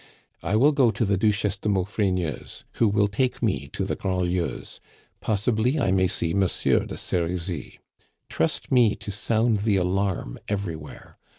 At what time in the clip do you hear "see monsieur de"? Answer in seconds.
6.07-6.97